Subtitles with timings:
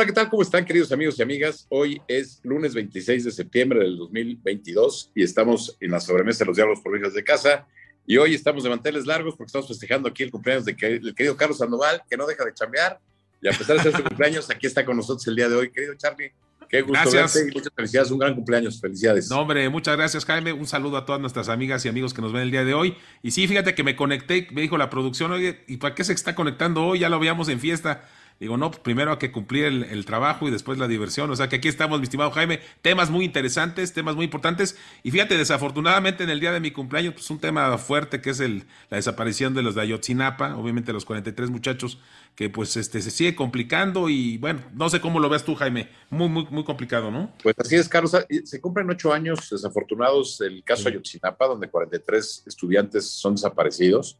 [0.00, 0.30] Hola, ¿qué tal?
[0.30, 1.66] ¿Cómo están, queridos amigos y amigas?
[1.68, 6.56] Hoy es lunes 26 de septiembre del 2022 y estamos en la sobremesa de los
[6.56, 7.66] diálogos por hijas de casa.
[8.06, 11.58] Y hoy estamos de manteles largos porque estamos festejando aquí el cumpleaños del querido Carlos
[11.58, 12.98] Sandoval, que no deja de chambear.
[13.42, 15.70] Y a pesar de ser su cumpleaños, aquí está con nosotros el día de hoy.
[15.70, 16.32] Querido Charlie,
[16.70, 17.34] qué gusto gracias.
[17.34, 18.10] verte y muchas felicidades.
[18.10, 18.80] Un gran cumpleaños.
[18.80, 19.28] Felicidades.
[19.28, 20.54] No, hombre, muchas gracias, Jaime.
[20.54, 22.96] Un saludo a todas nuestras amigas y amigos que nos ven el día de hoy.
[23.22, 26.14] Y sí, fíjate que me conecté, me dijo la producción, oye, ¿y para qué se
[26.14, 27.00] está conectando hoy?
[27.00, 28.08] Ya lo veíamos en fiesta.
[28.40, 31.30] Digo, no, pues primero hay que cumplir el, el, trabajo y después la diversión.
[31.30, 32.60] O sea que aquí estamos, mi estimado Jaime.
[32.80, 34.78] Temas muy interesantes, temas muy importantes.
[35.02, 38.40] Y fíjate, desafortunadamente en el día de mi cumpleaños, pues un tema fuerte que es
[38.40, 41.98] el, la desaparición de los de Ayotzinapa, obviamente los 43 muchachos,
[42.34, 45.90] que pues este se sigue complicando y bueno, no sé cómo lo ves tú, Jaime.
[46.08, 47.34] Muy, muy, muy complicado, ¿no?
[47.42, 48.16] Pues así es, Carlos.
[48.44, 50.88] Se cumplen ocho años desafortunados el caso sí.
[50.88, 54.16] Ayotzinapa, donde 43 estudiantes son desaparecidos.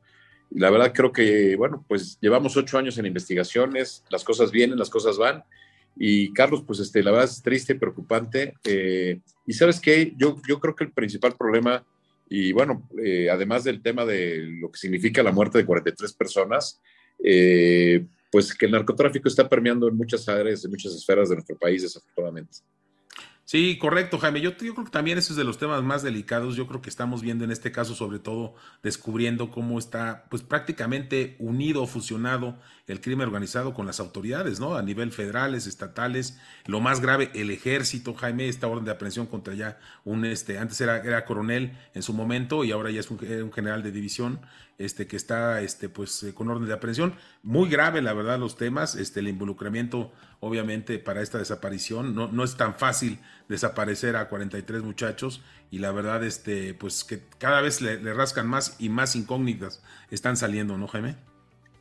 [0.50, 4.90] La verdad creo que, bueno, pues llevamos ocho años en investigaciones, las cosas vienen, las
[4.90, 5.44] cosas van.
[5.96, 8.54] Y Carlos, pues este, la verdad es triste, preocupante.
[8.64, 11.84] Eh, y sabes qué, yo, yo creo que el principal problema,
[12.28, 16.80] y bueno, eh, además del tema de lo que significa la muerte de 43 personas,
[17.22, 21.56] eh, pues que el narcotráfico está permeando en muchas áreas, en muchas esferas de nuestro
[21.56, 22.58] país, desafortunadamente.
[23.50, 24.40] Sí, correcto, Jaime.
[24.40, 26.54] Yo, creo que también ese es de los temas más delicados.
[26.54, 31.34] Yo creo que estamos viendo en este caso, sobre todo, descubriendo cómo está, pues prácticamente
[31.40, 34.76] unido, fusionado el crimen organizado con las autoridades, ¿no?
[34.76, 36.38] A nivel federales, estatales.
[36.66, 40.80] Lo más grave, el ejército, Jaime, esta orden de aprehensión contra ya un, este, antes
[40.80, 44.40] era, era coronel en su momento y ahora ya es un, un general de división,
[44.78, 47.14] este, que está, este, pues, eh, con orden de aprehensión.
[47.42, 52.14] Muy grave, la verdad, los temas, este, el involucramiento, obviamente, para esta desaparición.
[52.14, 53.18] No, no es tan fácil
[53.50, 58.46] desaparecer a 43 muchachos y la verdad, este, pues, que cada vez le, le rascan
[58.46, 61.16] más y más incógnitas están saliendo, ¿no, Jaime?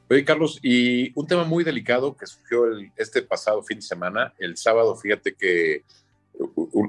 [0.09, 4.33] Oye, Carlos, y un tema muy delicado que surgió el, este pasado fin de semana,
[4.39, 5.83] el sábado, fíjate que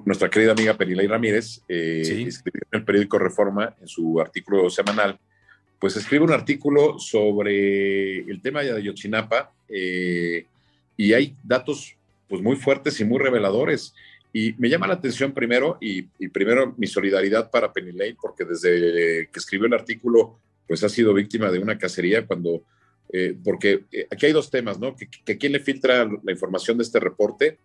[0.06, 2.22] nuestra querida amiga Penilei Ramírez eh, sí.
[2.22, 5.18] escribió en el periódico Reforma, en su artículo semanal,
[5.78, 10.46] pues escribe un artículo sobre el tema de Ayotzinapa eh,
[10.96, 11.96] y hay datos
[12.28, 13.94] pues muy fuertes y muy reveladores.
[14.32, 19.28] Y me llama la atención primero, y, y primero mi solidaridad para Penilei, porque desde
[19.32, 22.62] que escribió el artículo, pues ha sido víctima de una cacería cuando
[23.12, 24.94] eh, porque eh, aquí hay dos temas, ¿no?
[24.94, 27.58] Que, que, quién le filtra la información de este reporte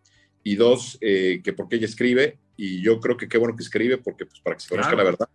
[0.43, 3.63] y dos, eh, que por qué ella escribe y yo creo que qué bueno que
[3.63, 5.03] escribe porque pues para que se conozca claro.
[5.03, 5.29] la verdad.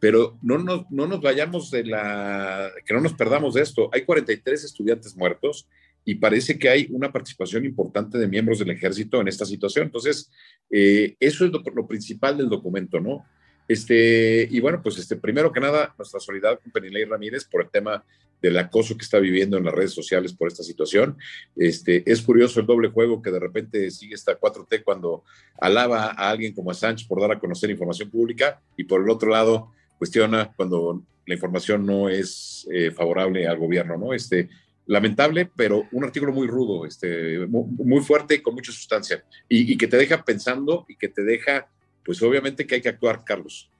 [0.00, 3.90] Pero no nos, no nos vayamos de la, que no nos perdamos de esto.
[3.92, 5.68] Hay 43 estudiantes muertos
[6.04, 9.86] y parece que hay una participación importante de miembros del ejército en esta situación.
[9.86, 10.30] Entonces,
[10.70, 13.24] eso es lo, lo principal del documento, ¿no?
[13.68, 17.70] Este, y bueno, pues este, primero que nada, nuestra solidaridad con Penilei Ramírez por el
[17.70, 18.04] tema
[18.40, 21.16] del acoso que está viviendo en las redes sociales por esta situación.
[21.54, 25.22] Este, es curioso el doble juego que de repente sigue esta 4T cuando
[25.60, 29.08] alaba a alguien como a Sánchez por dar a conocer información pública y por el
[29.08, 34.12] otro lado cuestiona cuando la información no es eh, favorable al gobierno, ¿no?
[34.12, 34.48] Este,
[34.86, 39.76] lamentable, pero un artículo muy rudo, este, muy, fuerte y con mucha sustancia y, y
[39.76, 41.68] que te deja pensando y que te deja
[42.04, 43.71] pues obviamente que hay que actuar, Carlos.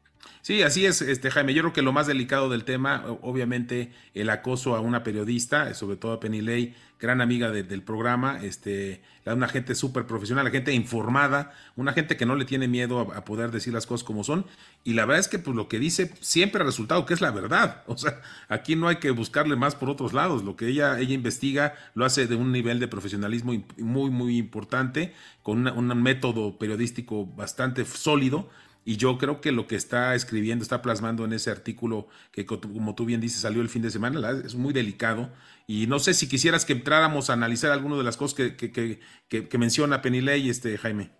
[0.42, 1.54] Sí, así es, este Jaime.
[1.54, 5.96] Yo creo que lo más delicado del tema, obviamente, el acoso a una periodista, sobre
[5.96, 10.50] todo a Penny Lay, gran amiga de, del programa, este, una gente súper profesional, la
[10.50, 14.24] gente informada, una gente que no le tiene miedo a, poder decir las cosas como
[14.24, 14.46] son.
[14.82, 17.30] Y la verdad es que pues, lo que dice siempre ha resultado que es la
[17.30, 17.84] verdad.
[17.92, 20.42] O sea, aquí no hay que buscarle más por otros lados.
[20.42, 25.14] Lo que ella, ella investiga lo hace de un nivel de profesionalismo muy, muy importante,
[25.42, 28.48] con un método periodístico bastante sólido
[28.84, 32.94] y yo creo que lo que está escribiendo, está plasmando en ese artículo que, como
[32.94, 35.30] tú bien dices, salió el fin de semana, es muy delicado.
[35.66, 38.98] Y no sé si quisieras que entráramos a analizar algunas de las cosas que, que,
[39.28, 41.10] que, que menciona Penilei, este, Jaime.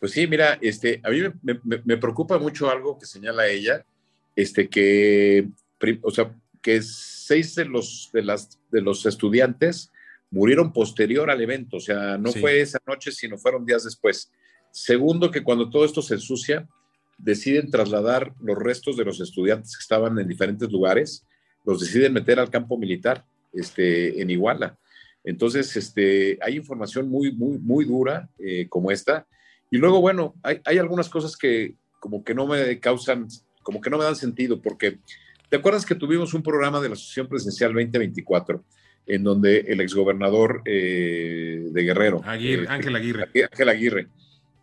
[0.00, 3.84] Pues sí, mira, este, a mí me, me, me, preocupa mucho algo que señala ella,
[4.34, 5.48] este, que,
[6.02, 9.92] o sea, que seis de los, de las, de los estudiantes
[10.30, 12.40] murieron posterior al evento, o sea, no sí.
[12.40, 14.32] fue esa noche, sino fueron días después.
[14.70, 16.66] Segundo, que cuando todo esto se ensucia,
[17.18, 21.26] deciden trasladar los restos de los estudiantes que estaban en diferentes lugares,
[21.64, 24.76] los deciden meter al campo militar este, en Iguala.
[25.22, 29.26] Entonces, este, hay información muy, muy, muy dura eh, como esta.
[29.70, 33.26] Y luego, bueno, hay, hay, algunas cosas que como que no me causan,
[33.62, 34.98] como que no me dan sentido, porque
[35.48, 38.62] ¿te acuerdas que tuvimos un programa de la Asociación Presidencial 2024?
[39.06, 44.08] en donde el exgobernador eh, de Guerrero, Aguirre, Ángel Aguirre, Ángel Aguirre,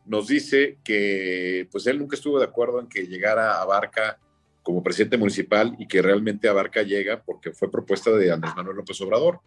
[0.06, 4.19] nos dice que pues él nunca estuvo de acuerdo en que llegara a Barca
[4.63, 8.77] como presidente municipal y que realmente a Barca llega porque fue propuesta de Andrés Manuel
[8.77, 9.39] López Obrador.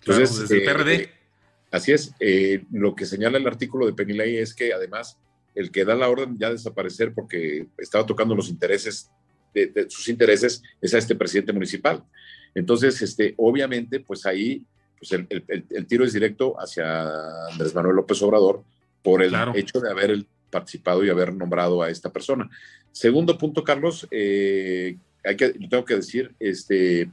[0.00, 0.94] Entonces, claro, desde el PRD.
[0.94, 1.10] Eh,
[1.70, 2.12] Así es.
[2.18, 5.18] Eh, lo que señala el artículo de Penilei es que además
[5.54, 9.10] el que da la orden ya desaparecer porque estaba tocando los intereses
[9.54, 12.04] de, sus intereses es a este presidente municipal.
[12.54, 14.64] Entonces, este, obviamente, pues ahí
[14.98, 18.64] pues el, tiro es directo hacia Andrés Manuel López Obrador
[19.08, 22.46] por el hecho de haber participado y haber nombrado a esta persona.
[22.92, 27.10] Segundo punto, Carlos, eh, hay que, lo tengo que decir, este,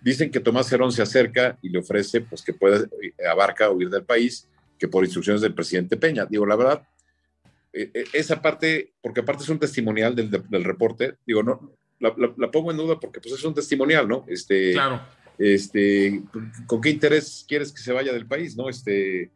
[0.00, 3.90] dicen que Tomás Herón se acerca y le ofrece pues que pueda, eh, abarca huir
[3.90, 4.48] del país,
[4.78, 6.24] que por instrucciones del presidente Peña.
[6.24, 6.88] Digo, la verdad,
[7.74, 12.50] eh, esa parte, porque aparte es un testimonial del, del reporte, digo, no, la, la,
[12.50, 14.24] pongo en duda porque pues es un testimonial, ¿no?
[14.26, 15.02] Este, claro.
[15.36, 16.22] Este,
[16.66, 18.70] ¿con qué interés quieres que se vaya del país, no?
[18.70, 19.30] Este,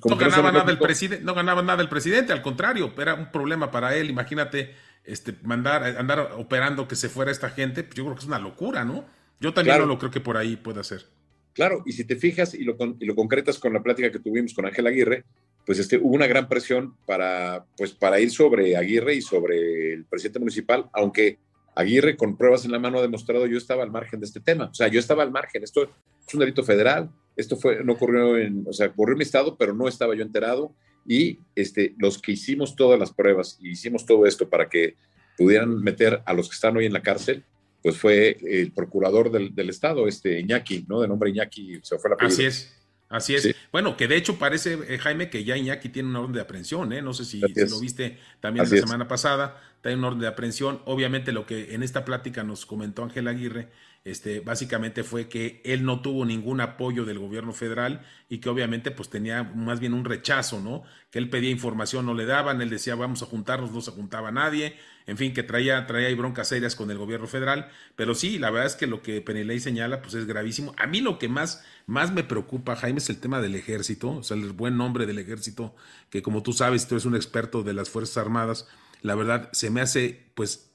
[0.00, 3.30] pues no ganaba nada el presidente, no ganaba nada el presidente, al contrario, era un
[3.30, 4.74] problema para él, imagínate,
[5.04, 8.38] este, mandar, andar operando que se fuera esta gente, pues yo creo que es una
[8.38, 9.04] locura, ¿no?
[9.40, 11.06] Yo también no lo creo que por ahí pueda ser.
[11.52, 14.54] Claro, y si te fijas y lo, y lo concretas con la plática que tuvimos
[14.54, 15.24] con Ángel Aguirre,
[15.64, 20.04] pues este, hubo una gran presión para, pues, para ir sobre Aguirre y sobre el
[20.04, 21.38] presidente municipal, aunque
[21.76, 24.66] Aguirre con pruebas en la mano ha demostrado yo estaba al margen de este tema.
[24.66, 25.64] O sea, yo estaba al margen.
[25.64, 27.10] Esto es un delito federal.
[27.36, 30.22] Esto fue, no ocurrió en, o sea, ocurrió en mi estado, pero no estaba yo
[30.22, 30.74] enterado.
[31.06, 34.96] Y este, los que hicimos todas las pruebas y hicimos todo esto para que
[35.36, 37.44] pudieran meter a los que están hoy en la cárcel,
[37.82, 41.00] pues fue el procurador del, del estado, este Iñaki, ¿no?
[41.00, 42.74] De nombre Iñaki, se fue la Así es.
[43.08, 43.54] Así es.
[43.70, 46.92] Bueno, que de hecho parece, eh, Jaime, que ya Iñaki tiene una orden de aprehensión,
[46.92, 47.02] ¿eh?
[47.02, 50.80] No sé si, lo viste también la semana pasada, tiene una orden de aprehensión.
[50.86, 53.68] Obviamente lo que en esta plática nos comentó Ángel Aguirre,
[54.04, 58.90] este, básicamente fue que él no tuvo ningún apoyo del gobierno federal y que obviamente
[58.90, 60.82] pues tenía más bien un rechazo, ¿no?
[61.10, 64.30] Que él pedía información, no le daban, él decía vamos a juntarnos, no se juntaba
[64.30, 68.38] nadie, en fin, que traía, traía ahí broncas serias con el gobierno federal, pero sí,
[68.38, 70.74] la verdad es que lo que Peneley señala, pues es gravísimo.
[70.76, 74.22] A mí lo que más, más me preocupa, Jaime, es el tema del ejército, o
[74.22, 75.74] sea, el buen nombre del ejército,
[76.10, 78.68] que como tú sabes, tú eres un experto de las Fuerzas Armadas,
[79.00, 80.70] la verdad se me hace, pues,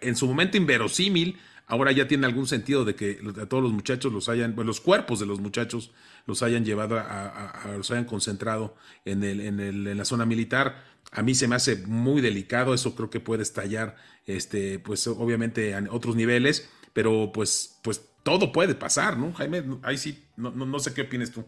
[0.00, 4.12] en su momento inverosímil, ahora ya tiene algún sentido de que a todos los muchachos
[4.12, 5.92] los hayan, los cuerpos de los muchachos
[6.26, 8.74] los hayan llevado a, los hayan concentrado
[9.04, 12.74] en, el, en, el, en la zona militar a mí se me hace muy delicado,
[12.74, 18.52] eso creo que puede estallar, este, pues obviamente a otros niveles, pero pues, pues todo
[18.52, 19.32] puede pasar, ¿no?
[19.32, 21.44] Jaime, ahí sí, no, no, sé qué opinas tú.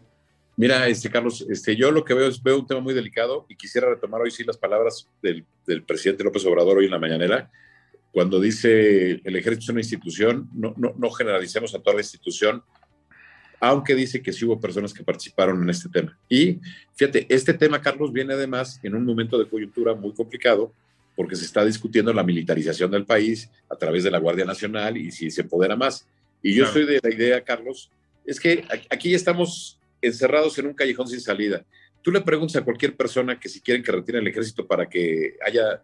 [0.57, 3.55] Mira, este Carlos, este, yo lo que veo es veo un tema muy delicado y
[3.55, 7.51] quisiera retomar hoy sí las palabras del, del presidente López Obrador hoy en la mañanera,
[8.11, 12.63] cuando dice el ejército es una institución, no, no, no generalicemos a toda la institución,
[13.59, 16.17] aunque dice que sí hubo personas que participaron en este tema.
[16.27, 16.59] Y
[16.95, 20.73] fíjate, este tema, Carlos, viene además en un momento de coyuntura muy complicado
[21.15, 25.11] porque se está discutiendo la militarización del país a través de la Guardia Nacional y
[25.11, 26.07] si se empodera más.
[26.41, 27.91] Y yo soy de la idea, Carlos,
[28.25, 31.63] es que aquí ya estamos encerrados en un callejón sin salida.
[32.01, 35.35] Tú le preguntas a cualquier persona que si quieren que retire el ejército para que
[35.45, 35.83] haya,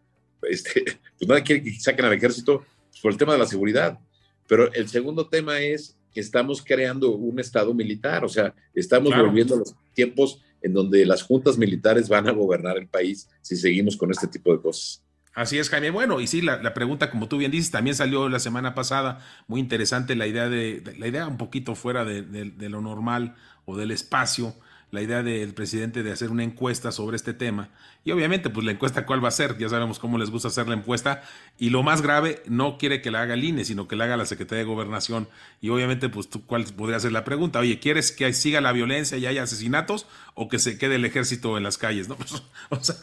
[0.50, 0.84] este,
[1.18, 4.00] pues nadie quiere que saquen al ejército pues, por el tema de la seguridad.
[4.48, 9.60] Pero el segundo tema es estamos creando un Estado militar, o sea, estamos volviendo a
[9.60, 14.10] los tiempos en donde las juntas militares van a gobernar el país si seguimos con
[14.10, 15.04] este tipo de cosas.
[15.36, 15.92] Así es, Jaime.
[15.92, 19.60] Bueno, y sí, la, pregunta, como tú bien dices, también salió la semana pasada, muy
[19.60, 23.36] interesante la idea de, la idea un poquito fuera de lo normal
[23.66, 24.56] o del espacio,
[24.90, 27.70] la idea del presidente de hacer una encuesta sobre este tema.
[28.06, 29.58] Y obviamente, pues la encuesta, ¿cuál va a ser?
[29.58, 31.24] Ya sabemos cómo les gusta hacer la encuesta.
[31.60, 34.16] Y lo más grave, no quiere que la haga el INE, sino que la haga
[34.16, 35.28] la Secretaría de Gobernación.
[35.60, 37.60] Y obviamente, pues, ¿cuál podría ser la pregunta?
[37.60, 41.58] Oye, ¿quieres que siga la violencia y haya asesinatos o que se quede el ejército
[41.58, 42.08] en las calles?
[42.08, 42.98] No, pues, o sea,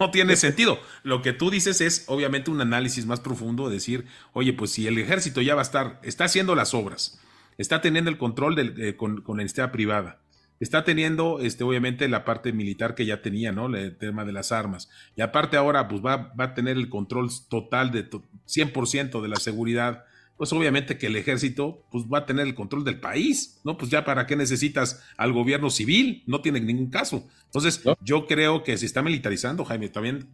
[0.00, 0.80] no tiene sentido.
[1.04, 4.98] Lo que tú dices es, obviamente, un análisis más profundo, decir, oye, pues si el
[4.98, 7.20] ejército ya va a estar, está haciendo las obras,
[7.56, 10.18] está teniendo el control eh, con, con la entidad privada
[10.60, 13.74] está teniendo, este, obviamente, la parte militar que ya tenía, ¿no?
[13.74, 14.90] El tema de las armas.
[15.16, 19.36] Y aparte ahora, pues va, va a tener el control total de 100% de la
[19.36, 20.04] seguridad.
[20.36, 23.76] Pues obviamente que el ejército, pues va a tener el control del país, ¿no?
[23.76, 27.26] Pues ya para qué necesitas al gobierno civil, no tiene ningún caso.
[27.46, 30.28] Entonces, yo creo que se está militarizando, Jaime, también.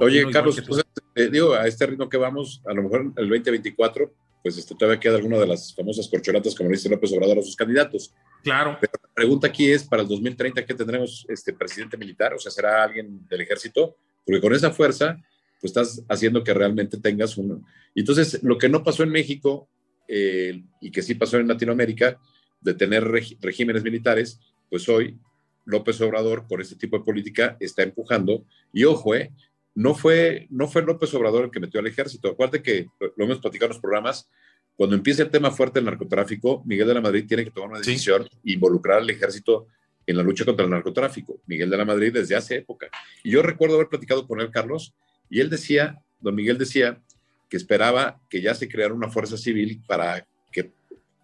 [0.00, 4.12] Oye, Carlos, pues, eh, digo, a este ritmo que vamos, a lo mejor el 2024
[4.48, 7.54] pues este, todavía queda alguna de las famosas corcholatas, como dice López Obrador, a sus
[7.54, 8.14] candidatos.
[8.42, 8.78] Claro.
[8.80, 12.32] Pero la pregunta aquí es, para el 2030, ¿qué tendremos este presidente militar?
[12.32, 13.98] O sea, ¿será alguien del ejército?
[14.24, 15.22] Porque con esa fuerza,
[15.60, 17.62] pues estás haciendo que realmente tengas uno.
[17.94, 19.68] Entonces, lo que no pasó en México
[20.08, 22.18] eh, y que sí pasó en Latinoamérica,
[22.62, 24.40] de tener regímenes militares,
[24.70, 25.18] pues hoy
[25.66, 28.46] López Obrador, por este tipo de política, está empujando.
[28.72, 29.30] Y ojo, eh,
[29.78, 32.30] no fue, no fue López Obrador el que metió al ejército.
[32.30, 34.28] Acuérdate que lo, hemos platicado en los programas.
[34.74, 37.78] Cuando empieza el tema fuerte del narcotráfico, Miguel de la Madrid tiene que tomar una
[37.78, 39.68] decisión, involucrar al ejército
[40.04, 42.88] en la lucha contra el narcotráfico, Miguel de la Madrid, desde hace época.
[43.22, 44.94] Y yo recuerdo haber platicado con él, Carlos,
[45.30, 47.00] y él decía, don Miguel decía,
[47.48, 50.72] que esperaba que ya se creara una fuerza civil para que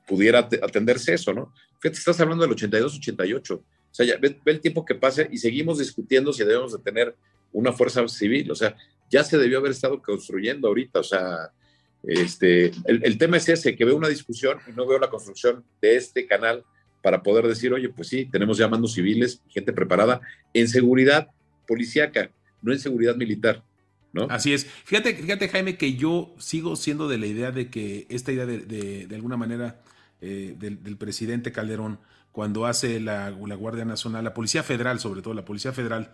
[0.07, 1.53] pudiera atenderse eso, ¿no?
[1.81, 3.51] Fíjate, estás hablando del 82-88.
[3.51, 7.17] O sea, ya ve, el tiempo que pasa y seguimos discutiendo si debemos de tener
[7.55, 8.51] una fuerza civil.
[8.51, 8.77] O sea,
[9.11, 11.01] ya se debió haber estado construyendo ahorita.
[11.01, 11.51] O sea,
[12.03, 15.97] este, el, tema es ese, que veo una discusión y no veo la construcción de
[15.97, 16.65] este canal
[17.03, 20.21] para poder decir, oye, pues sí, tenemos ya mandos civiles, gente preparada
[20.53, 21.29] en seguridad
[21.67, 22.31] policíaca,
[22.61, 23.63] no en seguridad militar.
[24.13, 24.27] ¿No?
[24.31, 24.67] Así es.
[24.67, 28.59] Fíjate, fíjate, Jaime, que yo sigo siendo de la idea de que esta idea de,
[28.59, 29.81] de, alguna manera
[30.21, 31.99] eh, del, presidente Calderón,
[32.31, 36.13] cuando hace la, la, Guardia Nacional, la Policía Federal, sobre todo la Policía Federal,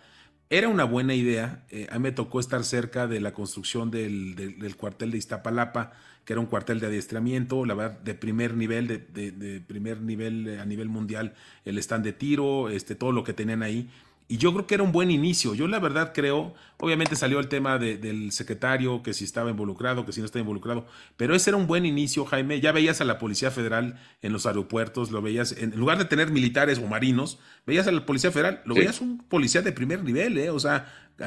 [0.51, 1.65] era una buena idea.
[1.71, 5.93] Eh, a mí me tocó estar cerca de la construcción del, del, cuartel de Iztapalapa,
[6.25, 10.49] que era un cuartel de adiestramiento, la verdad, de primer nivel, de, de, primer nivel
[10.49, 13.89] eh, a nivel mundial, el stand de tiro, este, todo lo que tenían ahí.
[14.31, 15.57] Y yo creo que era un buen inicio.
[15.57, 20.13] Yo la verdad creo, obviamente salió el tema del secretario, que si estaba involucrado, que
[20.13, 22.61] si no estaba involucrado, pero ese era un buen inicio, Jaime.
[22.61, 26.31] Ya veías a la Policía Federal en los aeropuertos, lo veías, en lugar de tener
[26.31, 30.39] militares o marinos, veías a la Policía Federal, lo veías un policía de primer nivel,
[30.39, 30.51] ¿eh?
[30.51, 30.87] o sea,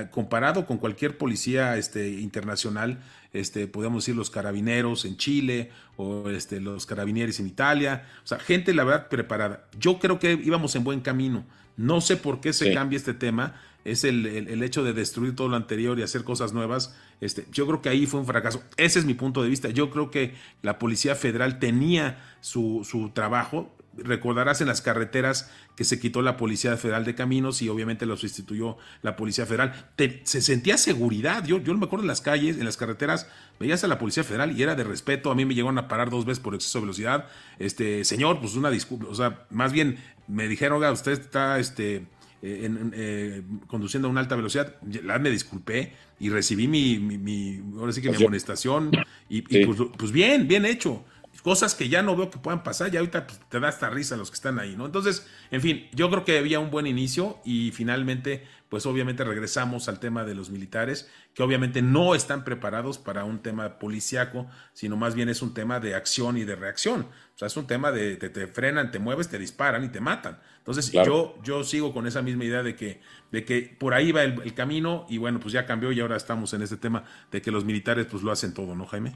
[0.10, 3.00] comparado con cualquier policía este, internacional,
[3.34, 8.40] este, podemos decir los carabineros en Chile o este, los carabineros en Italia, o sea,
[8.40, 9.66] gente la verdad preparada.
[9.78, 11.44] Yo creo que íbamos en buen camino
[11.78, 13.62] no sé por qué se cambia este tema.
[13.86, 16.96] Es el, hecho de destruir todo lo anterior y hacer cosas nuevas.
[17.20, 18.64] Este, yo creo que ahí fue un fracaso.
[18.78, 19.70] Ese es mi punto de vista.
[19.70, 25.84] Yo creo que la Policía Federal tenía su, su trabajo recordarás en las carreteras que
[25.84, 29.90] se quitó la Policía Federal de Caminos y obviamente lo sustituyó la Policía Federal.
[30.24, 31.46] se sentía seguridad.
[31.46, 33.28] Yo, yo me acuerdo en las calles, en las carreteras,
[33.60, 35.32] veías a la Policía Federal y era de respeto.
[35.32, 37.28] A mí me llegaron a parar dos veces por exceso de velocidad.
[37.60, 39.08] Este, señor, pues una disculpa.
[39.10, 42.08] O sea, más bien me dijeron, oiga, usted está este,
[42.42, 44.76] eh, eh, conduciendo a una alta velocidad.
[45.04, 48.92] La me disculpé y recibí mi, mi, ahora sí que mi amonestación.
[49.30, 51.06] Y, pues, pues bien, bien hecho
[51.44, 54.16] cosas que ya no veo que puedan pasar, y ahorita pues, te da esta risa
[54.16, 54.86] los que están ahí, ¿no?
[54.86, 59.88] Entonces, en fin, yo creo que había un buen inicio y finalmente, pues obviamente regresamos
[59.88, 64.98] al tema de los militares, que obviamente no están preparados para un tema policiaco, sino
[64.98, 67.02] más bien es un tema de acción y de reacción.
[67.02, 70.40] O sea, es un tema de te, frenan, te mueves, te disparan y te matan.
[70.58, 73.00] Entonces, yo, yo sigo con esa misma idea de que,
[73.32, 76.16] de que por ahí va el, el camino y bueno, pues ya cambió y ahora
[76.16, 79.16] estamos en este tema de que los militares pues lo hacen todo, ¿no, Jaime?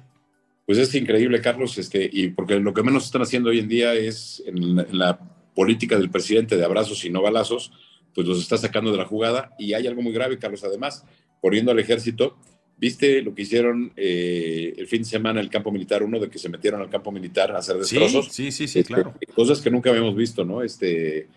[0.67, 3.95] Pues es increíble, Carlos, este, y porque lo que menos están haciendo hoy en día
[3.95, 5.19] es en la,
[5.57, 7.71] política del presidente de abrazos y no balazos,
[8.17, 9.51] pues los está sacando de la jugada.
[9.59, 11.05] Y hay algo muy grave, Carlos, además,
[11.39, 12.36] poniendo al ejército.
[12.75, 16.27] ¿Viste lo que hicieron eh, el fin de semana en el campo militar uno de
[16.27, 18.29] que se metieron al campo militar a hacer destrozos?
[18.31, 19.13] Sí, sí, sí, este, claro.
[19.36, 20.63] Cosas que nunca habíamos visto, ¿no?
[20.63, 21.27] Este,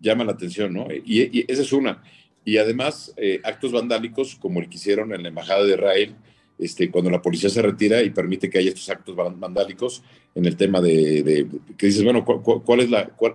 [0.00, 0.88] llama la atención, ¿no?
[0.92, 2.02] Y, esa es una.
[2.44, 6.16] Y además, eh, actos vandálicos como el que hicieron en la Embajada de Israel,
[6.58, 10.02] este, cuando la policía se retira y permite que haya estos actos vandálicos
[10.34, 13.34] en el tema de, que dices, bueno, ¿cuál, es la, cuál,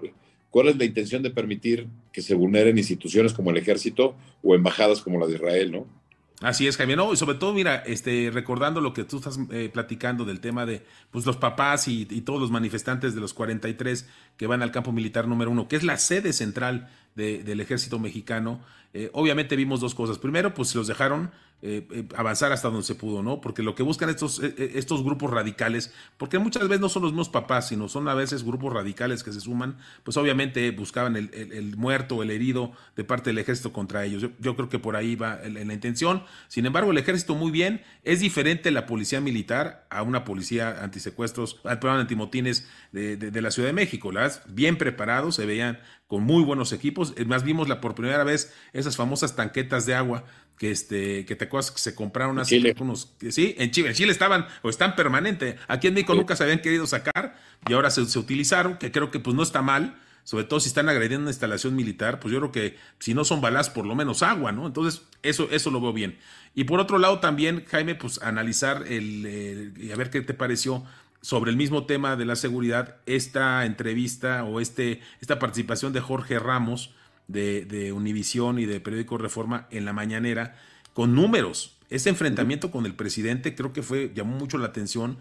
[0.53, 5.19] es la intención de permitir que se vulneren instituciones como el ejército o embajadas como
[5.19, 5.99] la de Israel, ¿no?
[6.41, 6.95] Así es, Jaime.
[6.95, 10.65] No, y sobre todo, mira, este, recordando lo que tú estás eh, platicando del tema
[10.65, 14.71] de pues, los papás y, y, todos los manifestantes de los 43 que van al
[14.71, 18.61] campo militar número uno, que es la sede central del ejército mexicano,
[18.93, 20.17] eh, obviamente vimos dos cosas.
[20.17, 23.41] Primero, pues los dejaron eh, eh, avanzar hasta donde se pudo, ¿no?
[23.41, 27.29] Porque lo que buscan estos, estos grupos radicales, porque muchas veces no son los mismos
[27.29, 31.75] papás, sino son a veces grupos radicales que se suman, pues obviamente buscaban el, el,
[31.75, 34.31] muerto o el herido de parte del ejército contra ellos.
[34.39, 36.23] Yo, creo que por ahí va la intención.
[36.47, 41.55] Sin embargo, el ejército muy bien, es diferente la policía militar a una policía antisecuestros,
[41.55, 44.13] perdón, antimotines de, de, la Ciudad de México.
[44.13, 47.13] Las bien preparados, se veían con muy buenos equipos.
[47.27, 50.25] Más vimos la por primera vez esas famosas tanquetas de agua
[50.57, 54.11] que este que te acuerdas que se compraron hace unos sí en Chile en Chile
[54.11, 55.57] estaban o están permanente.
[55.67, 59.11] Aquí en México nunca se habían querido sacar y ahora se, se, utilizaron que creo
[59.11, 62.39] que pues no está mal sobre todo si están agrediendo una instalación militar pues yo
[62.39, 65.79] creo que si no son balas por lo menos agua no entonces eso eso lo
[65.79, 66.17] veo bien.
[66.55, 70.83] Y por otro lado también Jaime pues analizar el y a ver qué te pareció
[71.21, 76.39] sobre el mismo tema de la seguridad esta entrevista o este, esta participación de Jorge
[76.39, 76.93] Ramos
[77.27, 80.55] de, de Univisión y de Periódico Reforma en la mañanera
[80.93, 81.77] con números.
[81.89, 85.17] Ese enfrentamiento con el presidente creo que fue, llamó mucho la atención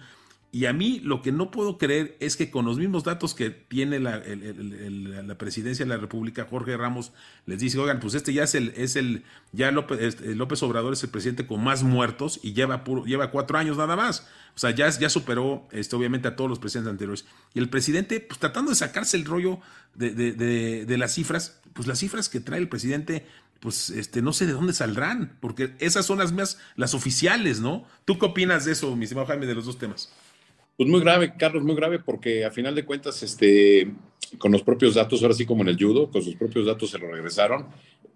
[0.51, 3.51] Y a mí lo que no puedo creer es que con los mismos datos que
[3.51, 7.13] tiene la, la, presidencia de la República, Jorge Ramos
[7.45, 10.95] les dice, oigan, pues este ya es el, es el, ya López, este, López Obrador
[10.95, 14.27] es el presidente con más muertos y lleva puro, lleva cuatro años nada más.
[14.57, 17.27] O sea, ya, ya superó este, obviamente a todos los presidentes anteriores.
[17.53, 19.61] Y el presidente, pues tratando de sacarse el rollo
[19.95, 23.27] de, de, de las cifras, pues las cifras que trae el presidente
[23.61, 27.85] pues este, no sé de dónde saldrán, porque esas son las más, las oficiales, ¿no?
[28.05, 30.13] ¿Tú qué opinas de eso, mi estimado Jaime, de los dos temas?
[30.79, 33.91] Pues muy grave, Carlos, muy grave, porque a final de cuentas, este,
[34.39, 36.99] con los propios datos, ahora sí como en el judo, con sus propios datos se
[37.01, 37.67] lo regresaron.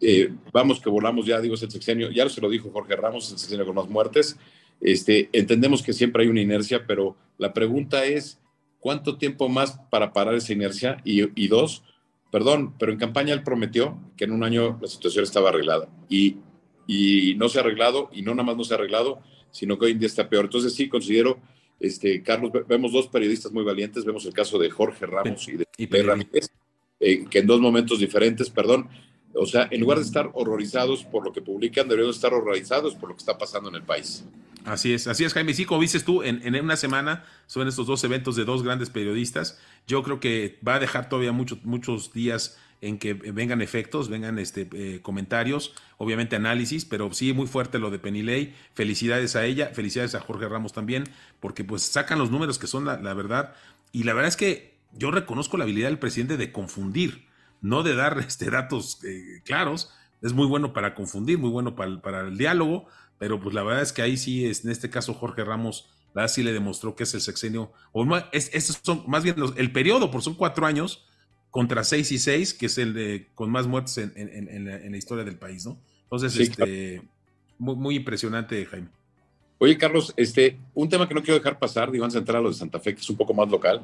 [0.00, 3.32] Eh, vamos que volamos ya, digo, es el sexenio, ya se lo dijo Jorge Ramos,
[3.32, 4.36] el sexenio con más muertes.
[4.80, 8.38] Este, entendemos que siempre hay una inercia, pero la pregunta es,
[8.78, 10.98] ¿cuánto tiempo más para parar esa inercia?
[11.04, 11.82] Y, y dos,
[12.30, 15.88] perdón, pero en campaña él prometió que en un año la situación estaba arreglada.
[16.08, 16.36] Y,
[16.86, 19.18] y no se ha arreglado, y no nada más no se ha arreglado,
[19.50, 20.44] sino que hoy en día está peor.
[20.44, 21.40] Entonces sí, considero
[21.82, 25.66] este, Carlos, vemos dos periodistas muy valientes, vemos el caso de Jorge Ramos y de
[25.76, 26.48] y Ramírez,
[27.00, 28.88] eh, que en dos momentos diferentes, perdón,
[29.34, 33.08] o sea, en lugar de estar horrorizados por lo que publican, deberían estar horrorizados por
[33.08, 34.24] lo que está pasando en el país.
[34.64, 35.54] Así es, así es, Jaime.
[35.54, 38.90] Sí, como dices tú, en, en una semana son estos dos eventos de dos grandes
[38.90, 39.58] periodistas.
[39.88, 44.40] Yo creo que va a dejar todavía muchos, muchos días en que vengan efectos, vengan
[44.40, 48.54] este, eh, comentarios, obviamente análisis, pero sí muy fuerte lo de Penilei.
[48.74, 51.04] Felicidades a ella, felicidades a Jorge Ramos también,
[51.38, 53.54] porque pues sacan los números que son la, verdad.
[53.92, 57.28] Y la verdad es que yo reconozco la habilidad del presidente de confundir,
[57.60, 59.94] no de dar este, datos eh, claros.
[60.20, 63.92] Es muy bueno para confundir, muy bueno para, el diálogo, pero pues la verdad es
[63.92, 67.14] que ahí sí, es, en este caso Jorge Ramos, la sí le demostró que es
[67.14, 71.06] el sexenio, o más, es, son más bien el periodo, por son cuatro años,
[71.52, 75.36] contra 6 y 6, que es el de con más muertes en, la, historia del
[75.36, 75.78] país, ¿no?
[76.04, 77.02] Entonces, este,
[77.58, 78.88] muy, impresionante, Jaime.
[79.58, 82.40] Oye, Carlos, este, un tema que no quiero dejar pasar, digo, antes de entrar a
[82.40, 83.82] lo de Santa Fe, que es un poco más local,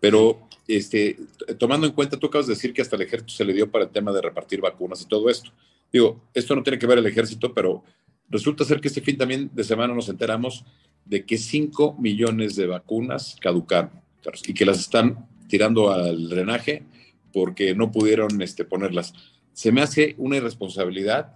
[0.00, 1.18] pero este,
[1.58, 3.84] tomando en cuenta, tú acabas de decir que hasta el ejército se le dio para
[3.84, 5.52] el tema de repartir vacunas y todo esto.
[5.92, 7.84] Digo, esto no tiene que ver el ejército, pero
[8.30, 10.64] resulta ser que este fin también de semana nos enteramos
[11.04, 13.90] de que 5 millones de vacunas caducaron,
[14.24, 16.82] Carlos, y que las están tirando al drenaje
[17.32, 19.14] porque no pudieron este, ponerlas.
[19.52, 21.34] Se me hace una irresponsabilidad.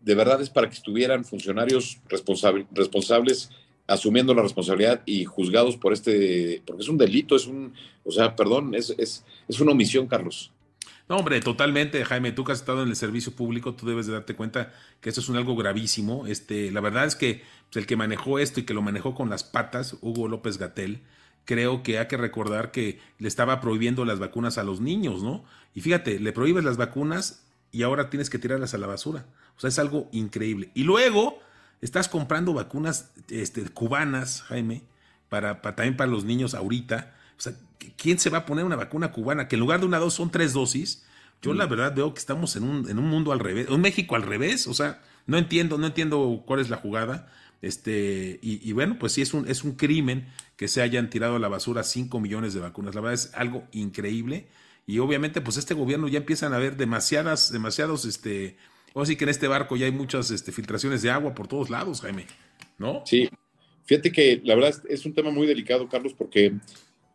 [0.00, 3.50] De verdad es para que estuvieran funcionarios responsables
[3.90, 7.74] asumiendo la responsabilidad y juzgados por este, porque es un delito, es un,
[8.04, 10.52] o sea, perdón, es, es, es una omisión, Carlos.
[11.08, 14.12] No, hombre, totalmente, Jaime, tú que has estado en el servicio público, tú debes de
[14.12, 16.28] darte cuenta que esto es un algo gravísimo.
[16.28, 19.28] Este, la verdad es que pues, el que manejó esto y que lo manejó con
[19.28, 21.00] las patas, Hugo López Gatel,
[21.44, 25.44] creo que hay que recordar que le estaba prohibiendo las vacunas a los niños, ¿no?
[25.74, 29.26] Y fíjate, le prohíbes las vacunas y ahora tienes que tirarlas a la basura.
[29.56, 30.70] O sea, es algo increíble.
[30.74, 31.38] Y luego
[31.80, 34.82] estás comprando vacunas este, cubanas, Jaime,
[35.28, 37.14] para, también para los niños ahorita.
[37.38, 37.54] O sea,
[37.96, 39.48] ¿quién se va a poner una vacuna cubana?
[39.48, 41.04] Que en lugar de una dos son tres dosis.
[41.42, 41.70] Yo la mm.
[41.70, 44.66] verdad veo que estamos en un, en un mundo al revés, un México al revés.
[44.66, 47.30] O sea, no entiendo, no entiendo cuál es la jugada.
[47.62, 51.38] Este, y, bueno, pues sí es un, es un crimen que se hayan tirado a
[51.38, 52.94] la basura 5 millones de vacunas.
[52.94, 54.46] La verdad es algo increíble.
[54.86, 58.56] Y obviamente, pues este gobierno ya empiezan a haber demasiadas, demasiados, este,
[58.92, 61.70] o así que en este barco ya hay muchas este, filtraciones de agua por todos
[61.70, 62.26] lados, Jaime,
[62.78, 63.02] ¿no?
[63.04, 63.28] Sí,
[63.84, 66.54] fíjate que la verdad es un tema muy delicado, Carlos, porque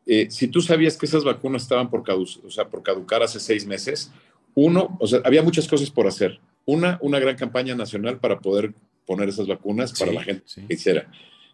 [0.06, 3.66] eh, si tú sabías que esas vacunas estaban por, o sea, por caducar hace seis
[3.66, 4.12] meses,
[4.54, 6.40] uno, o sea, había muchas cosas por hacer.
[6.66, 8.74] Una, una gran campaña nacional para poder
[9.06, 11.10] poner esas vacunas para la gente que hiciera.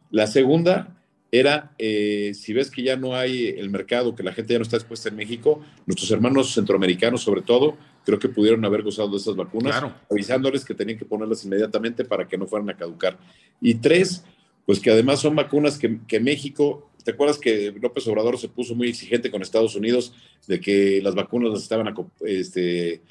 [0.10, 0.98] La segunda
[1.32, 4.64] era, eh, si ves que ya no hay el mercado, que la gente ya no
[4.64, 9.18] está expuesta en México, nuestros hermanos centroamericanos sobre todo, creo que pudieron haber gozado de
[9.18, 13.18] esas vacunas, avisándoles que tenían que ponerlas inmediatamente para que no fueran a caducar.
[13.62, 14.26] Y tres,
[14.66, 18.76] pues que además son vacunas que, que México, ¿te acuerdas que López Obrador se puso
[18.76, 20.14] muy exigente con Estados Unidos
[20.48, 21.94] de que las vacunas las estaban
[22.26, 23.02] este,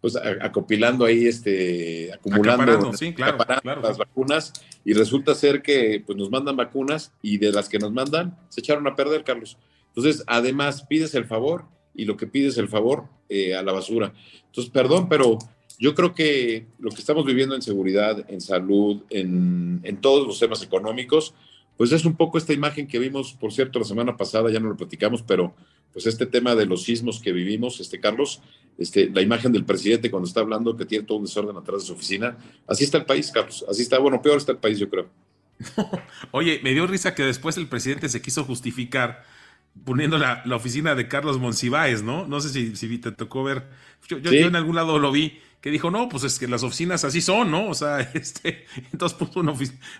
[0.00, 3.38] pues acopilando ahí, este, acumulando sí, claro,
[3.82, 4.52] las vacunas
[4.84, 8.60] y resulta ser que pues nos mandan vacunas y de las que nos mandan se
[8.60, 9.58] echaron a perder, Carlos.
[9.88, 14.12] Entonces, además, pides el favor y lo que pides el favor eh, a la basura.
[14.46, 15.38] Entonces, perdón, pero
[15.80, 20.38] yo creo que lo que estamos viviendo en seguridad, en salud, en, en todos los
[20.38, 21.34] temas económicos,
[21.76, 24.68] pues es un poco esta imagen que vimos, por cierto, la semana pasada, ya no
[24.68, 25.54] lo platicamos, pero
[25.98, 28.40] pues este tema de los sismos que vivimos, este Carlos,
[28.78, 31.86] este, la imagen del presidente cuando está hablando que tiene todo un desorden atrás de
[31.88, 32.38] su oficina.
[32.68, 33.64] Así está el país, Carlos.
[33.68, 35.08] Así está, bueno, peor está el país, yo creo.
[36.30, 39.24] Oye, me dio risa que después el presidente se quiso justificar
[39.84, 42.26] poniendo la, oficina de Carlos Monsiváis, ¿no?
[42.26, 43.68] No sé si, si te tocó ver.
[44.08, 47.04] Yo, yo, en algún lado lo vi, que dijo, no, pues es que las oficinas
[47.04, 47.68] así son, ¿no?
[47.68, 49.54] O sea, este, entonces puso, una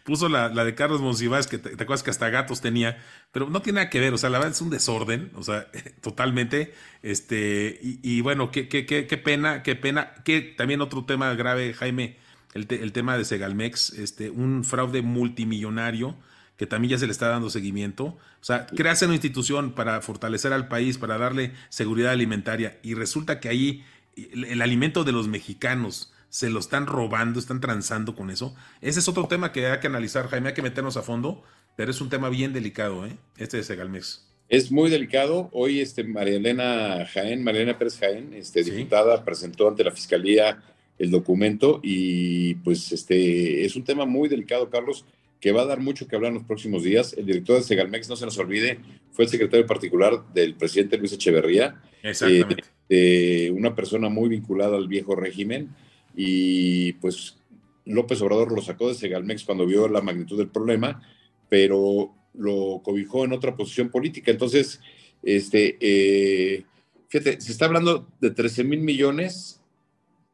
[0.05, 3.03] puso la, de Carlos Monsiváis, que te, acuerdas que hasta gatos tenía,
[3.33, 5.67] pero no tiene nada que ver, o sea, la verdad es un desorden, o sea,
[6.01, 11.35] totalmente, este, y, bueno, qué, qué, qué, qué pena, qué pena, que también otro tema
[11.35, 12.17] grave, Jaime,
[12.55, 16.17] el, el tema de Segalmex, este, un fraude multimillonario,
[16.59, 18.05] que también ya se le está dando seguimiento.
[18.05, 23.41] O sea, creas una institución para fortalecer al país, para darle seguridad alimentaria, y resulta
[23.41, 23.85] que ahí
[24.17, 28.55] el, alimento de los mexicanos se lo están robando, están transando con eso.
[28.83, 31.45] Ese es otro tema que hay que analizar, Jaime, hay que meternos a fondo,
[31.77, 33.17] pero es un tema bien delicado, ¿eh?
[33.39, 34.27] Este de Segalmex.
[34.49, 35.51] Es muy delicado.
[35.53, 40.61] Hoy este, María Elena Jaén, María Elena Pérez Jaén, este, diputada, presentó ante la Fiscalía
[40.99, 45.05] el documento y pues este es un tema muy delicado, Carlos
[45.41, 47.13] que va a dar mucho que hablar en los próximos días.
[47.13, 48.81] El director de Segalmex, no se nos olvide,
[49.13, 51.81] fue el secretario particular del presidente Luis Echeverría.
[52.03, 52.65] Exactamente.
[52.89, 55.69] Eh, una persona muy vinculada al viejo régimen.
[56.17, 57.37] Y pues
[57.85, 61.03] López Obrador lo sacó de Segalmex cuando vio la magnitud del problema,
[61.49, 64.31] pero lo cobijó en otra posición política.
[64.31, 64.81] Entonces,
[65.23, 66.65] este, eh,
[67.09, 69.61] fíjate, se está hablando de 13 mil millones,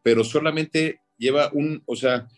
[0.03, 2.29] pero solamente lleva un, o sea,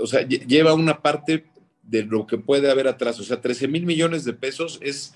[0.00, 1.44] o sea, lleva una parte
[1.86, 3.18] de lo que puede haber atrás.
[3.20, 5.14] O sea, 13 mil millones de pesos es...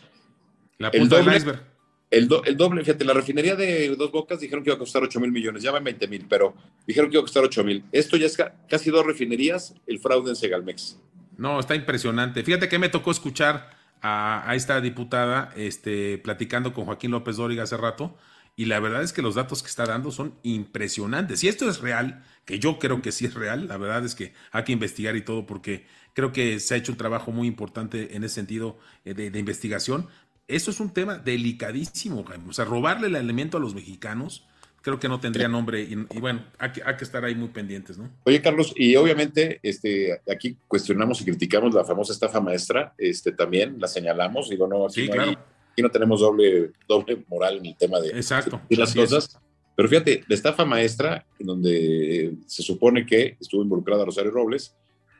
[0.78, 1.62] La punta el doble, del iceberg.
[2.10, 5.20] El, el, doble, fíjate, la refinería de Dos Bocas dijeron que iba a costar 8
[5.20, 6.54] mil millones, ya van 20 mil, pero
[6.86, 7.84] dijeron que iba a costar 8 mil.
[7.92, 10.98] Esto ya es casi dos refinerías, el fraude en Segalmex.
[11.36, 12.42] No, está impresionante.
[12.42, 17.64] Fíjate que me tocó escuchar a, a esta diputada este, platicando con Joaquín López Dóriga
[17.64, 18.16] hace rato,
[18.58, 21.38] y la verdad es que los datos que está dando son impresionantes.
[21.38, 24.32] Si esto es real, que yo creo que sí es real, la verdad es que
[24.50, 25.86] hay que investigar y todo, porque
[26.18, 30.08] Creo que se ha hecho un trabajo muy importante en ese sentido eh, de, investigación.
[30.48, 34.44] Eso es un tema delicadísimo, O sea, robarle el alimento a los mexicanos,
[34.82, 35.80] creo que no tendría nombre.
[35.80, 38.10] Y, bueno, hay que, hay que, estar ahí muy pendientes, ¿no?
[38.24, 43.76] Oye, Carlos, y obviamente este, aquí cuestionamos y criticamos la famosa estafa maestra, este, también
[43.78, 44.50] la señalamos.
[44.50, 48.60] Digo, no, aquí, no, aquí no tenemos doble, doble moral en el tema de, Exacto,
[48.68, 49.38] y las cosas.
[49.76, 54.74] Pero fíjate, la estafa maestra, en donde se supone que estuvo involucrada Rosario Robles,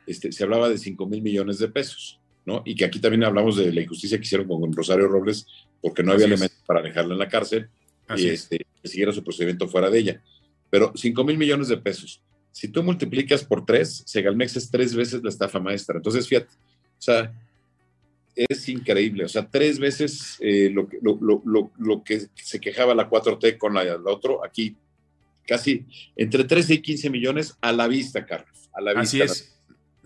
[0.09, 2.63] este, se hablaba de 5 mil millones de pesos, ¿no?
[2.65, 5.45] Y que aquí también hablamos de la injusticia que hicieron con Rosario Robles
[5.81, 7.69] porque no había elementos para dejarla en la cárcel
[8.15, 10.21] y este, que siguiera su procedimiento fuera de ella.
[10.69, 12.21] Pero 5 mil millones de pesos.
[12.51, 15.97] Si tú multiplicas por tres, Segalmex es tres veces la estafa maestra.
[15.97, 17.31] Entonces, fíjate, o sea,
[18.35, 19.25] es increíble.
[19.25, 23.83] O sea, tres veces eh, lo, lo, lo, que se quejaba la 4T con la,
[23.83, 24.75] la otro, aquí
[25.47, 28.69] casi entre 13 y 15 millones a la vista, Carlos.
[28.73, 29.01] A la vista.
[29.01, 29.58] Así es.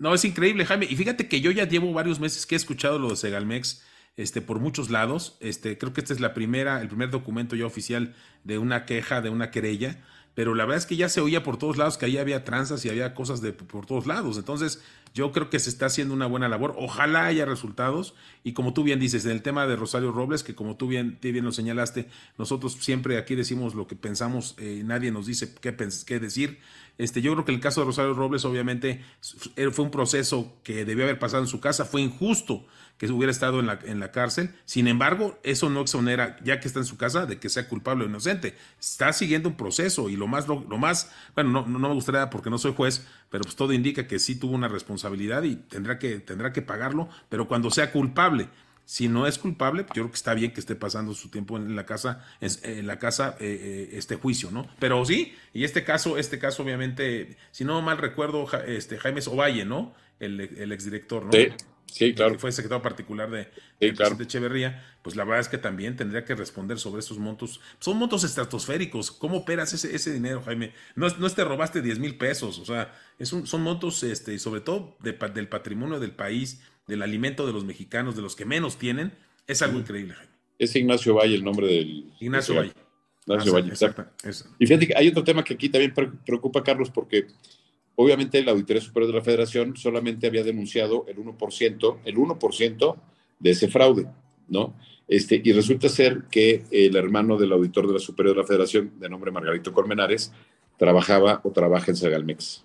[0.04, 0.84] No, es increíble, Jaime.
[0.84, 3.82] Y fíjate que yo ya llevo varios meses que he escuchado lo de Segalmex
[4.18, 5.38] este, por muchos lados.
[5.40, 9.22] Este, creo que este es la primera, el primer documento ya oficial de una queja,
[9.22, 10.04] de una querella.
[10.34, 12.84] Pero la verdad es que ya se oía por todos lados que ahí había tranzas
[12.84, 14.36] y había cosas de por todos lados.
[14.36, 14.82] Entonces,
[15.14, 16.74] yo creo que se está haciendo una buena labor.
[16.76, 18.14] Ojalá haya resultados.
[18.42, 21.18] Y como tú bien dices, en el tema de Rosario Robles, que como tú bien,
[21.22, 25.76] bien lo señalaste, nosotros siempre aquí decimos lo que pensamos, eh, nadie nos dice qué,
[26.04, 26.58] qué decir.
[26.98, 29.04] Este, yo creo que el caso de Rosario Robles, obviamente,
[29.72, 32.66] fue un proceso que debió haber pasado en su casa, fue injusto
[32.98, 34.54] que hubiera estado en la, en la cárcel.
[34.64, 38.04] Sin embargo, eso no exonera, ya que está en su casa, de que sea culpable
[38.04, 38.56] o inocente.
[38.78, 42.50] Está siguiendo un proceso y lo más, lo, más bueno, no, no, me gustaría porque
[42.50, 46.20] no soy juez, pero pues todo indica que sí tuvo una responsabilidad y tendrá que,
[46.20, 48.48] tendrá que pagarlo, pero cuando sea culpable.
[48.86, 51.74] Si no es culpable, yo creo que está bien que esté pasando su tiempo en
[51.74, 54.68] la casa, en la casa eh, eh, este juicio, ¿no?
[54.78, 59.64] Pero sí, y este caso, este caso obviamente, si no mal recuerdo, este Jaime Ovalle,
[59.64, 59.94] ¿no?
[60.20, 61.32] El, el exdirector, ¿no?
[61.32, 61.48] Sí.
[61.94, 62.32] Sí, claro.
[62.32, 66.80] Que fue secretario particular de, Echeverría, pues la verdad es que también tendría que responder
[66.80, 67.60] sobre esos montos.
[67.78, 69.12] Son montos estratosféricos.
[69.12, 70.72] ¿Cómo operas ese, ese dinero, Jaime?
[70.96, 74.60] No, no te robaste 10 mil pesos, o sea, es un, son montos, este, sobre
[74.60, 79.12] todo del patrimonio del país, del alimento de los mexicanos, de los que menos tienen,
[79.46, 80.32] es algo increíble, Jaime.
[80.58, 82.12] Es Ignacio Valle el nombre del...
[82.18, 82.72] Ignacio Valle.
[83.24, 84.04] Ignacio Valle, exacto.
[84.58, 85.94] Y fíjate que hay otro tema que aquí también
[86.26, 87.28] preocupa, Carlos, porque
[87.96, 92.96] obviamente la Auditoría Superior de la Federación solamente había denunciado el 1%, el 1%
[93.38, 94.06] de ese fraude,
[94.48, 94.74] ¿no?
[95.06, 98.92] Este, y resulta ser que el hermano del auditor de la Superior de la Federación,
[98.98, 100.32] de nombre Margarito Colmenares,
[100.78, 102.64] trabajaba o trabaja en Segalmex.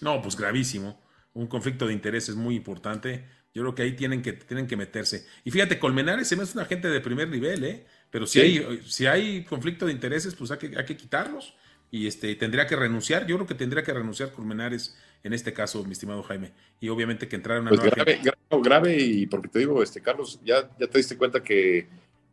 [0.00, 1.00] No, pues gravísimo.
[1.32, 3.24] Un conflicto de intereses muy importante.
[3.52, 5.26] Yo creo que ahí tienen que, tienen que meterse.
[5.44, 7.86] Y fíjate, Colmenares se me hace una gente de primer nivel, ¿eh?
[8.10, 11.54] Pero si, hay, si hay conflicto de intereses, pues hay que, hay que quitarlos.
[11.94, 13.24] Y este, tendría que renunciar.
[13.24, 16.50] Yo creo que tendría que renunciar Colmenares en este caso, mi estimado Jaime.
[16.80, 20.40] Y obviamente que entrar en una pues grave, grave, y porque te digo, este Carlos,
[20.44, 21.86] ya, ya te diste cuenta que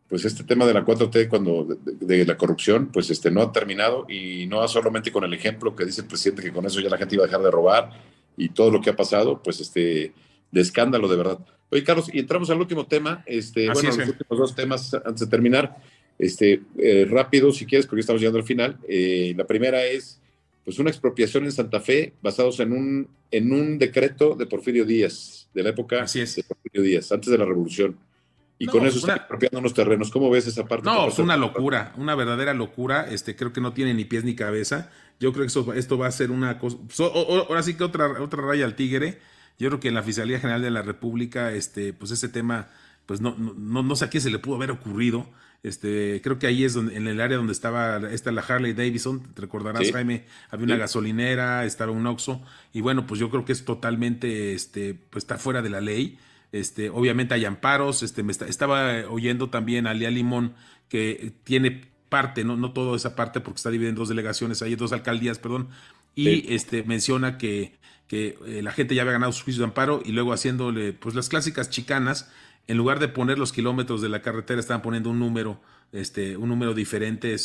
[0.09, 4.07] pues este tema de la 4T cuando de, la corrupción, pues este no ha terminado
[4.09, 6.97] y no solamente con el ejemplo que dice el presidente que con eso ya la
[6.97, 7.91] gente iba a dejar de robar
[8.37, 10.11] y todo lo que ha pasado, pues este
[10.49, 11.37] de escándalo de verdad.
[11.69, 15.27] Oye, Carlos, y entramos al último tema, este, bueno, los últimos dos temas antes de
[15.27, 15.77] terminar,
[16.19, 18.77] este, eh, rápido, si quieres, porque estamos llegando al final.
[18.87, 20.19] Eh, la primera es,
[20.63, 25.47] pues, una expropiación en Santa Fe basados en un, en un decreto de Porfirio Díaz,
[25.53, 27.97] de la época de Porfirio Díaz, antes de la Revolución
[28.61, 30.11] y con eso está apropiando unos terrenos.
[30.11, 30.85] ¿Cómo ves esa parte?
[30.85, 33.07] No, es una locura, una verdadera locura.
[33.09, 34.91] Este, creo que no tiene ni pies ni cabeza.
[35.19, 36.77] Yo creo que esto va a ser una cosa.
[36.99, 39.17] ahora sí que otra, otra raya al tigre.
[39.57, 42.69] Yo creo que en la Fiscalía General de la República, este, pues ese tema,
[43.07, 45.27] pues no, no, no sé a quién se le pudo haber ocurrido.
[45.63, 49.21] Este, creo que ahí es donde, en el área donde estaba esta la Harley Davidson,
[49.33, 52.41] te recordarás, Jaime, había una gasolinera, estaba un Oxxo,
[52.73, 56.17] y bueno, pues yo creo que es totalmente, este, pues está fuera de la ley.
[56.51, 60.53] Este, obviamente hay amparos, este, me estaba oyendo también a Lea Limón
[60.89, 64.75] que tiene parte, no, no toda esa parte porque está dividida en dos delegaciones, hay
[64.75, 65.69] dos alcaldías, perdón,
[66.13, 70.01] y este, menciona que, que eh, la gente ya había ganado su juicio de amparo
[70.03, 72.29] y luego haciéndole pues las clásicas chicanas,
[72.71, 75.59] en lugar de poner los kilómetros de la carretera, estaban poniendo un número,
[75.91, 77.35] este, un número diferente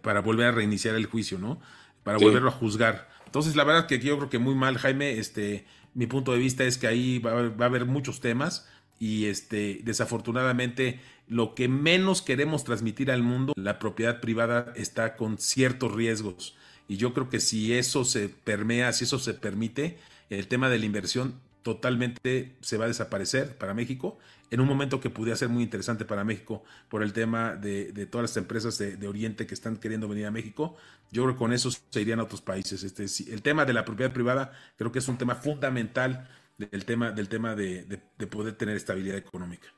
[0.00, 1.60] para volver a reiniciar el juicio, ¿no?
[2.04, 3.10] Para volverlo a juzgar.
[3.26, 6.64] Entonces, la verdad que yo creo que muy mal, Jaime, este, mi punto de vista
[6.64, 8.66] es que ahí va, a haber muchos temas
[8.98, 15.36] y este, desafortunadamente lo que menos queremos transmitir al mundo, la propiedad privada está con
[15.36, 16.56] ciertos riesgos.
[16.88, 19.98] Y yo creo que si eso se permea, si eso se permite,
[20.30, 24.18] el tema de la inversión totalmente se va a desaparecer para México
[24.52, 28.30] en un momento que pudiera ser muy interesante para México por el tema de, todas
[28.30, 30.76] las empresas de, Oriente que están queriendo venir a México.
[31.10, 32.82] Yo creo que con eso se irían a otros países.
[32.82, 37.12] Este, el tema de la propiedad privada creo que es un tema fundamental del tema,
[37.12, 37.98] del tema de,
[38.30, 39.68] poder tener estabilidad económica.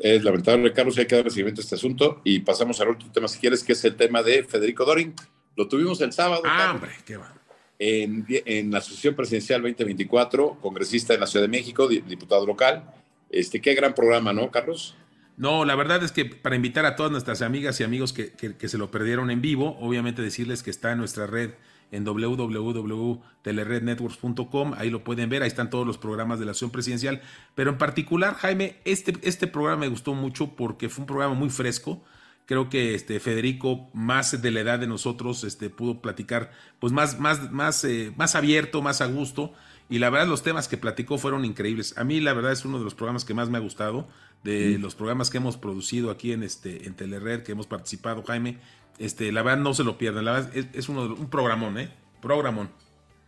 [0.00, 3.26] Es lamentable, Carlos, hay que dar seguimiento a este asunto y pasamos al último tema,
[3.26, 5.14] si quieres, que es el tema de Federico Dorin.
[5.56, 6.42] Lo tuvimos el sábado.
[6.44, 7.39] Ah, hombre, qué va.
[7.82, 8.26] En,
[8.70, 12.84] la Asociación Presidencial 2024, congresista en la Ciudad de México, diputado local,
[13.30, 14.94] este, qué gran programa, ¿no, Carlos?
[15.38, 18.34] No, la verdad es que para invitar a todas nuestras amigas y amigos que,
[18.68, 21.52] se lo perdieron en vivo, obviamente decirles que está en nuestra red
[21.90, 27.22] en www.telerednetworks.com, ahí lo pueden ver, ahí están todos los programas de la acción presidencial,
[27.54, 31.48] pero en particular, Jaime, este, este programa me gustó mucho porque fue un programa muy
[31.48, 32.04] fresco,
[32.50, 37.20] creo que este Federico más de la edad de nosotros este pudo platicar pues más
[37.20, 39.52] más más eh, más abierto más a gusto
[39.90, 41.98] y la verdad, los temas que platicó fueron increíbles.
[41.98, 44.06] A mí, la verdad, es uno de los programas que más me ha gustado,
[44.44, 48.58] de los programas que hemos producido aquí en, este, en Telered, que hemos participado, Jaime.
[48.98, 50.26] Este, la verdad, no se lo pierdan.
[50.26, 51.90] La verdad, es, uno un programón, ¿eh?
[52.22, 52.70] Programón.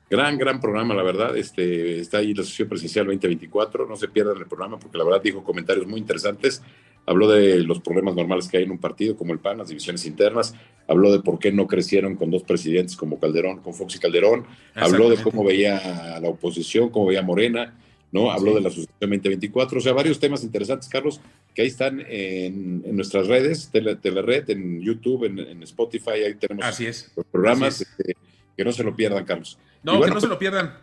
[0.09, 1.37] Gran, gran programa, la verdad.
[1.37, 3.85] Este, está ahí la Asociación Presidencial 2024.
[3.89, 6.63] No se pierdan el programa porque la verdad dijo comentarios muy interesantes.
[7.07, 10.07] Habló de los problemas normales que hay en un partido como el PAN, las divisiones
[10.07, 10.55] internas.
[10.87, 14.47] Habló de por qué no crecieron con dos presidentes como Calderón, con Fox y Calderón.
[14.75, 17.75] Habló de cómo veía la oposición, cómo veía Morena.
[18.13, 18.31] ¿no?
[18.31, 19.79] Habló de la Asociación 2024.
[19.79, 21.21] O sea, varios temas interesantes, Carlos,
[21.55, 26.23] que ahí están en, nuestras redes, Telered, en YouTube, en, Spotify.
[26.27, 27.11] Ahí tenemos Así es.
[27.17, 27.81] los programas.
[27.81, 28.15] Este,
[28.57, 29.59] que no se lo pierdan, Carlos.
[29.83, 30.79] No, que no se lo pierdan.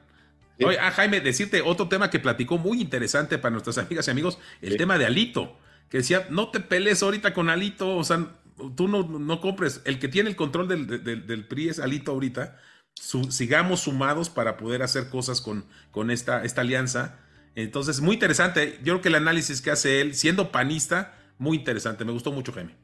[0.61, 4.39] Oye, ah, Jaime, decirte otro tema que platicó muy interesante para nuestras amigas y amigos,
[4.61, 5.55] el tema de Alito
[5.89, 8.27] que decía, no te pelees ahorita con Alito, o sea,
[8.75, 12.57] tú no, no compres, el que tiene el control del, PRI es Alito ahorita,
[13.29, 17.19] sigamos sumados para poder hacer cosas con, con esta, esta alianza.
[17.55, 22.05] Entonces, muy interesante, yo creo que el análisis que hace él, siendo panista, muy interesante,
[22.05, 22.75] me gustó mucho, Jaime.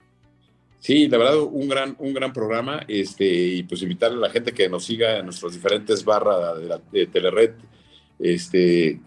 [0.80, 4.54] Sí, la verdad, un gran, un gran programa, este, y pues invitar a la gente
[4.54, 7.54] que nos siga en nuestras diferentes barras de, la, de Telered,
[8.20, 9.00] este,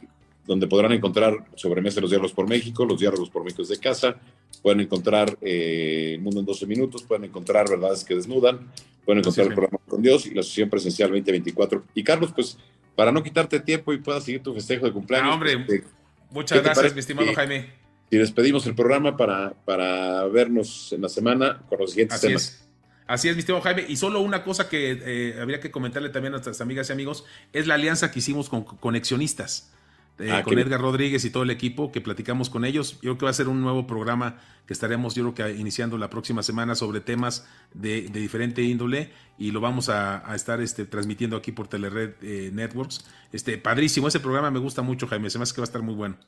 [0.49, 4.17] donde podrán encontrar sobremesa los diálogos por México, los diálogos por México de casa,
[4.63, 8.73] pueden encontrar eh, El Mundo en 12 Minutos, pueden encontrar Verdades que Desnudan,
[9.05, 11.85] pueden encontrar el programa Con Dios y la sesión presencial 2024.
[11.95, 12.57] Y Carlos, pues
[12.97, 15.31] para no quitarte tiempo y puedas seguir tu festejo de cumpleaños.
[15.31, 15.85] Ah, hombre, este,
[16.31, 17.67] muchas gracias, mi estimado Jaime.
[18.11, 22.43] Y despedimos el programa para, para vernos en la semana con los siguientes Así temas.
[22.43, 22.69] Es.
[23.07, 23.85] Así es, mi estimado Jaime.
[23.87, 27.27] Y solo una cosa que eh, habría que comentarle también a nuestras amigas y amigos
[27.53, 29.71] es la alianza que hicimos con Conexionistas.
[30.19, 32.95] Eh, ah, con Edgar Rodríguez y todo el equipo que platicamos con ellos.
[32.95, 35.97] Yo creo que va a ser un nuevo programa que estaremos, yo creo que iniciando
[35.97, 41.37] la próxima semana sobre temas de, diferente índole y lo vamos a, estar este, transmitiendo
[41.37, 43.07] aquí por Telered eh, Networks.
[43.33, 45.83] Este, padrísimo, ese programa me gusta mucho, Jaime, se me hace que va a estar
[45.83, 46.19] muy bueno.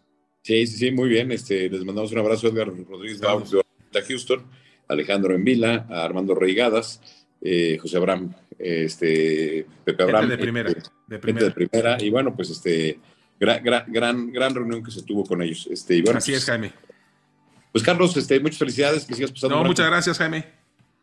[0.42, 1.32] Sí, sí, sí, muy bien.
[1.32, 4.44] Este, les mandamos un abrazo a Edgar Rodríguez de Houston,
[4.86, 7.02] Alejandro Envila, a Armando Reigadas,
[7.42, 10.28] eh, José Abraham, este, Pepe Abraham.
[10.28, 10.72] de primera,
[11.08, 11.46] de primera.
[11.46, 12.02] de primera.
[12.02, 13.00] Y bueno, pues este
[13.40, 15.66] gran, gran, gran, reunión que se tuvo con ellos.
[15.70, 16.72] Este, Así es, Jaime.
[17.72, 19.56] Pues Carlos, este, muchas felicidades, que sigas pasando.
[19.56, 20.46] No, muchas gracias, Jaime.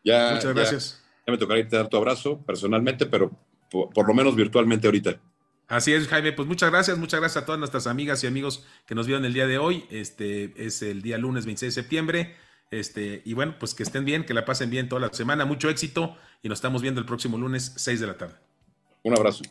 [0.03, 1.03] Ya, muchas gracias.
[1.25, 3.31] Ya, me tocará irte a dar tu abrazo personalmente, pero
[3.69, 5.19] por, lo menos virtualmente ahorita.
[5.67, 6.31] Así es, Jaime.
[6.31, 9.33] Pues muchas gracias, muchas gracias a todas nuestras amigas y amigos que nos vieron el
[9.33, 9.85] día de hoy.
[9.89, 12.35] Este es el día lunes 26 de septiembre.
[12.69, 15.45] Este, y bueno, pues que estén bien, que la pasen bien toda la semana.
[15.45, 18.35] Mucho éxito y nos estamos viendo el próximo lunes, 6 de la tarde.
[19.03, 19.43] Un abrazo.